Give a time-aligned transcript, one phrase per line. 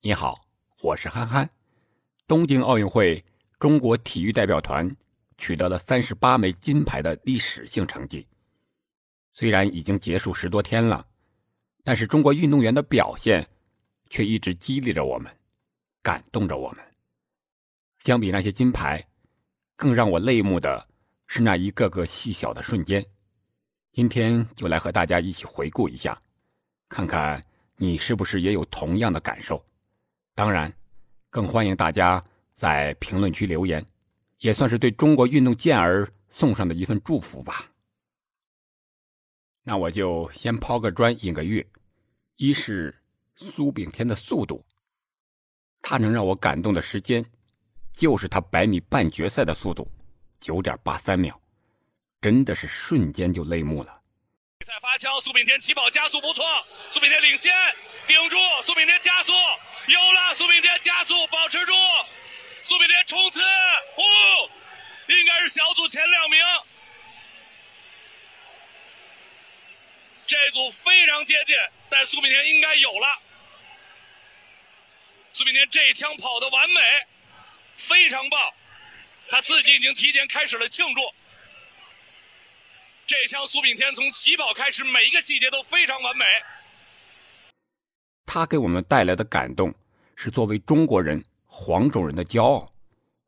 [0.00, 0.46] 你好，
[0.80, 1.50] 我是憨憨。
[2.28, 3.24] 东京奥运会，
[3.58, 4.88] 中国体育代表团
[5.38, 8.24] 取得了三十八枚金牌的历史性成绩。
[9.32, 11.04] 虽然已经结束十多天了，
[11.82, 13.44] 但是中国运动员的表现
[14.08, 15.36] 却一直激励着我们，
[16.00, 16.94] 感动着我们。
[17.98, 19.04] 相比那些金牌，
[19.74, 20.86] 更让我泪目的
[21.26, 23.04] 是那一个个细小的瞬间。
[23.90, 26.22] 今天就来和大家一起回顾一下，
[26.88, 27.44] 看看
[27.74, 29.60] 你是不是也有同样的感受。
[30.38, 30.72] 当然，
[31.30, 32.24] 更欢迎大家
[32.56, 33.84] 在评论区留言，
[34.38, 37.68] 也算是对中国运动健儿送上的一份祝福吧。
[39.64, 41.66] 那我就先抛个砖引个玉，
[42.36, 42.96] 一是
[43.34, 44.64] 苏炳添的速度，
[45.82, 47.28] 他能让我感动的时间，
[47.92, 49.90] 就是他百米半决赛的速度，
[50.38, 51.36] 九点八三秒，
[52.20, 54.02] 真的是瞬间就泪目了。
[54.56, 56.44] 比赛发枪，苏炳添起跑加速不错，
[56.92, 57.52] 苏炳添领先。
[58.08, 59.34] 顶住，苏炳添加速，
[59.86, 61.74] 有了，苏炳添加速，保持住，
[62.62, 64.50] 苏炳添冲刺，哦，
[65.08, 66.42] 应该是小组前两名，
[70.26, 71.54] 这组非常接近，
[71.90, 73.18] 但苏炳添应该有了，
[75.30, 76.80] 苏炳添这一枪跑的完美，
[77.76, 78.54] 非常棒，
[79.28, 81.14] 他自己已经提前开始了庆祝，
[83.06, 86.24] 这一枪苏炳添从起跑开始，每一个细节都非常完美。
[88.28, 89.74] 他给我们带来的感动，
[90.14, 92.70] 是作为中国人、黄种人的骄傲。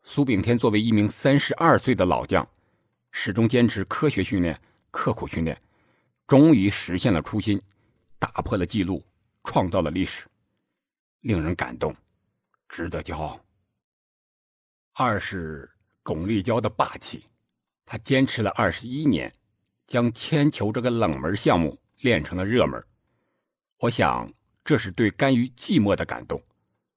[0.02, 2.46] 苏炳添作为一名三十二岁的老将，
[3.10, 5.58] 始终坚持科学训练、刻苦训练，
[6.26, 7.58] 终于实现了初心，
[8.18, 9.02] 打破了记录，
[9.44, 10.26] 创造了历史，
[11.22, 11.96] 令人感动，
[12.68, 13.40] 值得骄傲。
[14.92, 15.66] 二是
[16.02, 17.24] 巩立姣的霸气，
[17.86, 19.32] 他坚持了二十一年，
[19.86, 22.84] 将铅球这个冷门项目练成了热门。
[23.78, 24.30] 我想。
[24.64, 26.40] 这是对甘于寂寞的感动，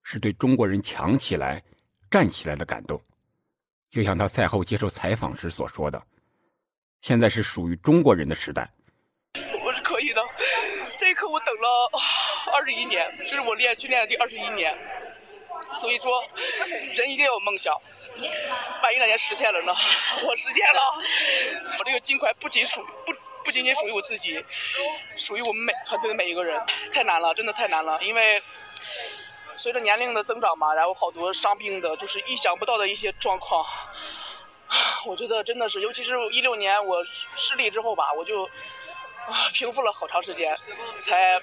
[0.04, 1.64] 是对中国人强起来、
[2.12, 3.02] 站起来的感动。
[3.90, 6.02] 就像他赛后接受采访时所说的
[7.02, 8.70] ：“现在是属于中国人的时代。”
[9.64, 10.22] 我是可以的，
[11.00, 11.92] 这一刻我等了
[12.54, 14.76] 二十一年，这是我练训练的第二十一年。
[15.80, 16.24] 所以说，
[16.96, 17.74] 人一定要有梦想。
[18.84, 19.74] 万一哪天实现了呢？
[20.28, 20.98] 我实现了，
[21.80, 23.14] 我这个金牌不仅属于不。
[23.44, 24.44] 不仅仅属于我自己，
[25.18, 26.60] 属于我们每团队的每一个人，
[26.92, 28.02] 太难了，真的太难了。
[28.02, 28.42] 因为
[29.58, 33.66] 随着年龄的增长嘛，然后好多伤病的，就是意想不到的一些状况。
[35.06, 37.04] 我觉得真的是，尤其是一六年我
[37.36, 38.50] 失利之后吧，我就。
[39.28, 40.56] 啊， 平复了好长时间，
[41.00, 41.40] 才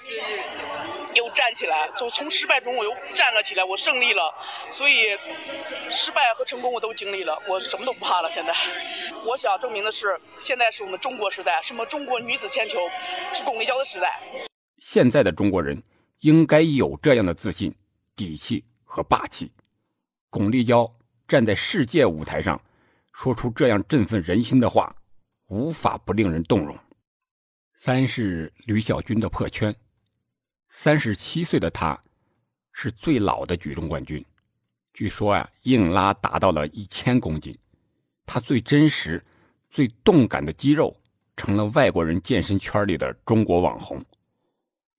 [1.15, 1.89] 又站起来。
[1.95, 4.33] 就从失败中我又站了起来，我胜利了。
[4.69, 5.17] 所以，
[5.89, 8.29] 失败和成功我都经历了，我什么都不怕了。
[8.31, 8.53] 现在，
[9.25, 12.79] 我想证明的是，现在是我们中国时代，是我们中国女子铅球，
[13.33, 14.19] 是巩立姣的时代。
[14.77, 15.81] 现在的中国人
[16.19, 17.73] 应该有这样的自信、
[18.15, 19.51] 底气和霸气。
[20.29, 20.91] 巩立姣
[21.27, 22.61] 站在世界舞台上，
[23.13, 24.95] 说出这样振奋人心的话，
[25.47, 26.77] 无法不令人动容。
[27.83, 29.75] 三是吕小军的破圈，
[30.69, 31.99] 三十七岁的他，
[32.73, 34.23] 是最老的举重冠军。
[34.93, 37.57] 据说啊，硬拉达到了一千公斤。
[38.23, 39.19] 他最真实、
[39.67, 40.95] 最动感的肌肉，
[41.35, 43.99] 成了外国人健身圈里的中国网红。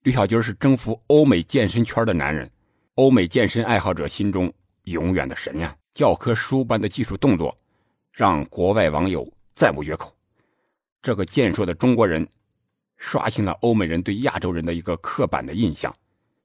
[0.01, 2.51] 吕小军是征服欧美健身圈的男人，
[2.95, 5.73] 欧美健身爱好者心中永远的神呀！
[5.93, 7.57] 教科书般的技术动作，
[8.11, 10.13] 让国外网友赞不绝口。
[11.01, 12.27] 这个健硕的中国人。
[13.05, 15.93] 刷新了欧美人对亚洲人的一个刻板的印象，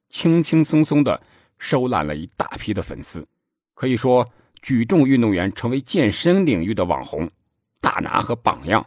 [0.09, 1.19] 轻轻松松的
[1.57, 3.25] 收揽了一大批的粉丝。
[3.73, 4.29] 可以说，
[4.61, 7.31] 举重运动员成为健身领域的网红、
[7.79, 8.85] 大拿和榜样。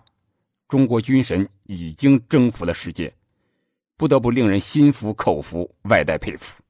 [0.69, 3.11] 中国军神已经征服了世界，
[3.97, 6.63] 不得不令人心服口服，外带佩服。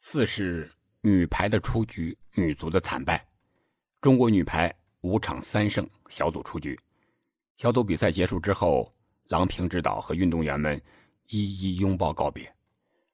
[0.00, 0.68] 四是
[1.02, 3.22] 女排的出局，女足的惨败。
[4.00, 6.76] 中国女排五场三胜，小组出局。
[7.58, 8.90] 小组比赛结束之后。
[9.30, 10.80] 郎平指导和运动员们
[11.28, 12.52] 一一拥抱告别。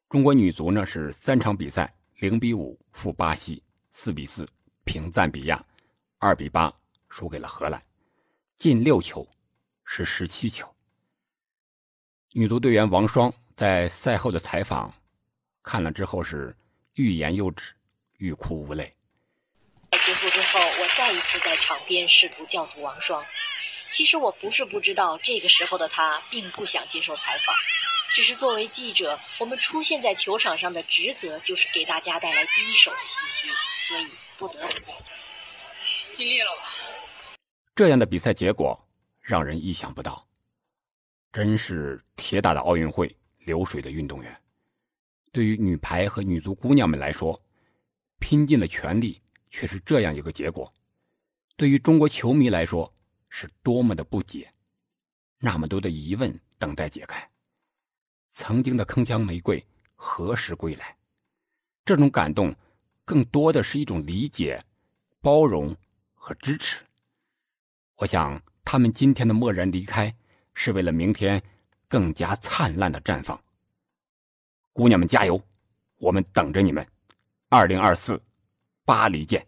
[0.09, 3.63] 中国女足呢是三场比赛零比五负巴西，
[3.93, 4.49] 四比四
[4.85, 5.63] 平赞比亚，
[6.19, 6.73] 二比八
[7.11, 7.83] 输给了荷兰，
[8.59, 9.29] 进六球
[9.85, 10.67] 是十七球。
[12.33, 14.93] 女足队员王霜在赛后的采访
[15.63, 16.57] 看了之后是
[16.95, 17.75] 欲言又止，
[18.17, 18.91] 欲哭无泪。
[19.91, 23.23] 结束之后，我再一次在场边试图叫住王霜。
[23.97, 27.57] 其实我不是不知道，这个时候的他并不想接受采访，
[28.11, 33.49] 只是作为记者，我们出现在球场上的职责就是给大家带来第一手的信息，
[33.79, 34.07] 所以
[34.37, 34.93] 不得不
[36.13, 36.63] 尽力了吧。
[37.75, 38.79] 这样的比赛结果
[39.23, 40.29] 让人意想不到，
[41.33, 44.43] 真是铁打的奥运会，流水的运动员。
[45.33, 47.41] 对于女排和女足姑娘们来说，
[48.19, 49.19] 拼尽了全力
[49.51, 50.71] 却是这样一个结果，
[51.57, 52.93] 对于中国球迷来说
[53.39, 54.51] 是多么的不解，
[55.41, 57.31] 那么多的疑问等待解开。
[58.33, 59.63] 曾经的铿锵玫瑰
[59.95, 60.97] 何时归来？
[61.85, 62.57] 这种感动，
[63.05, 64.65] 更多的是一种理解、
[65.21, 65.77] 包容
[66.15, 66.83] 和支持。
[67.97, 70.11] 我想，他们今天的默然离开，
[70.55, 71.43] 是为了明天
[71.89, 73.39] 更加灿烂的绽放。
[74.73, 75.39] 姑娘们加油，
[75.99, 76.87] 我们等着你们！
[77.51, 78.19] 二零二四，
[78.87, 79.47] 巴黎见。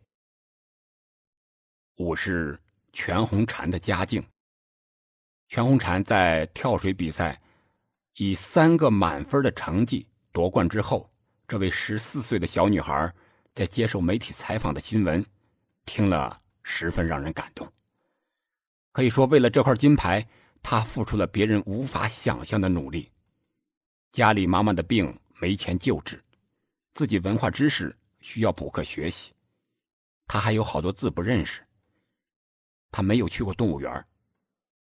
[1.96, 2.60] 五是
[3.00, 4.20] 全红婵的佳境。
[5.46, 7.40] 全红婵在跳水比赛
[8.14, 11.08] 以三个满分的成绩夺冠之后，
[11.46, 13.14] 这位十四岁的小女孩
[13.54, 15.24] 在接受媒体采访的新闻，
[15.86, 17.72] 听了十分让人感动。
[18.90, 20.26] 可以说，为了这块金牌，
[20.60, 23.12] 她付出了别人无法想象的努力。
[24.10, 26.20] 家里妈妈的病没钱救治，
[26.94, 29.30] 自己文化知识需要补课学习，
[30.26, 31.62] 他还有好多字不认识。
[32.90, 34.04] 他没有去过动物园，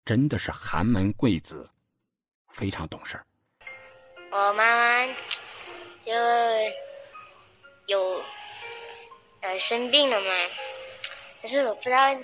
[0.04, 1.68] 真的是寒门贵子，
[2.48, 3.20] 非常懂事。
[4.30, 5.14] 我妈妈
[6.04, 6.12] 就
[7.86, 8.24] 有
[9.40, 10.30] 呃生病了嘛，
[11.42, 12.14] 可是我不知道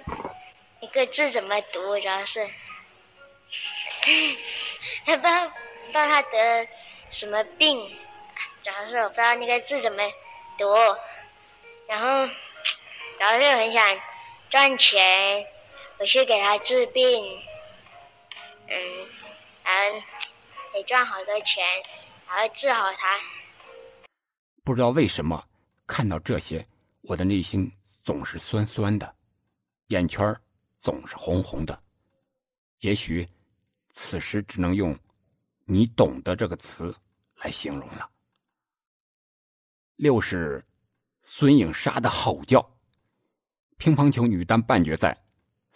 [0.81, 2.49] 那个字怎么读，主要是
[5.05, 6.69] 他不知道不知道他得。
[7.09, 7.79] 什么病？
[8.65, 10.03] 主要是我不知道那个字怎么
[10.59, 10.65] 读，
[11.87, 14.01] 然后主要是很想
[14.51, 15.47] 赚钱，
[15.99, 17.05] 我去给他治病，
[18.69, 18.77] 嗯，
[19.65, 20.01] 然后
[20.73, 21.65] 得赚好多钱，
[22.29, 23.19] 然后治好他。
[24.65, 25.43] 不知道为什么
[25.87, 26.67] 看到这些，
[27.03, 27.73] 我的内心
[28.05, 29.17] 总是酸酸的，
[29.89, 30.35] 眼圈
[30.79, 31.79] 总是红红的。
[32.81, 33.27] 也许
[33.93, 34.99] 此时只能用。
[35.69, 36.95] 你懂得这个词
[37.39, 38.09] 来形容了。
[39.97, 40.65] 六是
[41.25, 42.65] 孙颖莎的吼叫。
[43.77, 45.19] 乒乓球女单半决赛，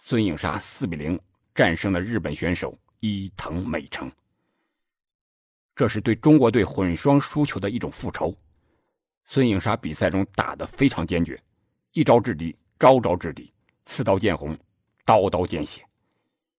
[0.03, 1.17] 孙颖莎四比零
[1.53, 4.11] 战胜了日本选手伊藤美诚。
[5.75, 8.35] 这是对中国队混双输球的一种复仇。
[9.25, 11.39] 孙颖莎比赛中打得非常坚决，
[11.91, 13.53] 一招制敌，招招制敌，
[13.85, 14.57] 刺刀见红，
[15.05, 15.85] 刀刀见血，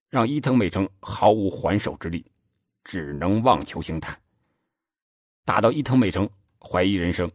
[0.09, 2.25] 让伊藤美诚毫无还手之力。
[2.85, 4.17] 只能望球兴叹，
[5.45, 6.31] 打到伊藤美诚
[6.61, 7.31] 怀疑人生。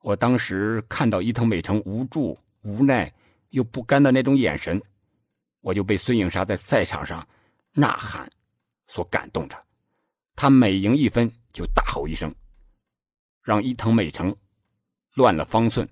[0.00, 3.10] 我当时看到伊藤美诚无助、无奈
[3.50, 4.80] 又不甘的那种眼神，
[5.64, 7.26] 我就被孙颖莎在赛场上
[7.72, 8.30] 呐喊
[8.86, 9.56] 所感动着。
[10.36, 12.30] 她每赢一分就大吼一声，
[13.40, 14.36] 让伊藤美诚
[15.14, 15.88] 乱了方寸，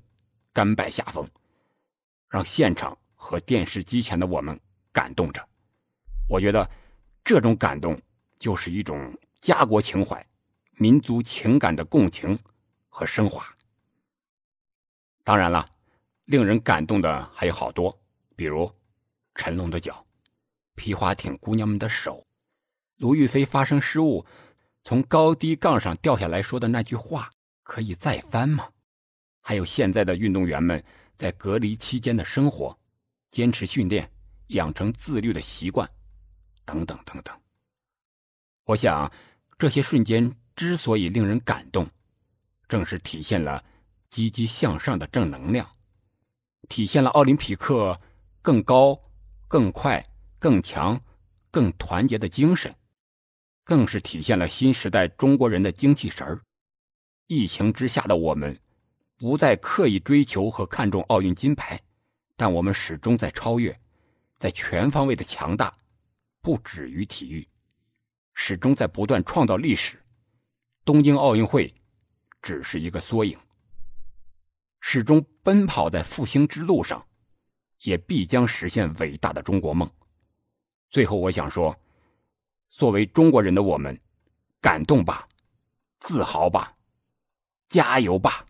[0.52, 1.26] 甘拜下风，
[2.28, 4.60] 让现场和电视机前的我们
[4.92, 5.42] 感动着。
[6.28, 6.70] 我觉得
[7.25, 7.98] 这种感动。
[8.42, 10.20] 就是一种家国情怀、
[10.72, 12.36] 民族情感的共情
[12.88, 13.46] 和升华。
[15.22, 15.64] 当然了，
[16.25, 17.96] 令人感动的还有好多，
[18.34, 18.68] 比如
[19.34, 20.05] 陈龙的脚、
[20.75, 22.26] 皮划艇姑娘们的手、
[22.96, 24.25] 卢玉飞发生失误
[24.84, 27.31] 从高低杠上掉下来说的那句话
[27.62, 28.69] “可以再翻吗？”
[29.40, 30.82] 还有现在的运动员们
[31.17, 32.79] 在隔离期间的生活、
[33.31, 34.08] 坚持训练、
[34.49, 35.88] 养成自律的习惯，
[36.64, 37.37] 等等等等。
[38.64, 39.11] 我想，
[39.58, 41.88] 这些瞬间之所以令人感动，
[42.69, 43.64] 正是体现了
[44.11, 45.68] 积极向上的正能量，
[46.68, 47.99] 体现了奥林匹克
[48.40, 48.97] 更高、
[49.52, 50.02] 更快、
[50.38, 50.99] 更强、
[51.50, 52.75] 更团结的精神，
[53.64, 56.40] 更是体现了新时代中国人的精气神儿。
[57.26, 58.59] 疫情之下的我们，
[59.18, 61.78] 不再刻意追求和看重奥运金牌，
[62.35, 63.78] 但我们始终在超越，
[64.38, 65.76] 在全方位的强大，
[66.40, 67.47] 不止于体育。
[68.32, 70.02] 始终在不断创造历史，
[70.82, 71.71] 东京奥运会
[72.40, 73.38] 只是一个缩影。
[74.80, 77.06] 始终奔跑在复兴之路上，
[77.82, 79.88] 也必将实现伟大的中国梦。
[80.90, 81.78] 最后，我想说，
[82.68, 83.98] 作为中国人的我们，
[84.60, 85.28] 感动吧，
[86.00, 86.76] 自豪吧，
[87.68, 88.44] 加油吧！